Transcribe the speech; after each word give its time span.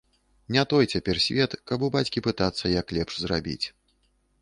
Не 0.55 0.63
той 0.71 0.87
цяпер 0.95 1.19
свет, 1.27 1.51
каб 1.73 1.79
у 1.89 1.91
бацькі 1.99 2.25
пытацца, 2.31 2.65
як 2.81 2.85
лепш 3.01 3.13
зрабіць. 3.25 3.63